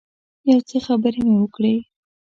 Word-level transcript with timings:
یو 0.49 0.59
څه 0.69 0.77
خبرې 0.85 1.21
مو 1.27 1.35
وکړې. 1.41 1.75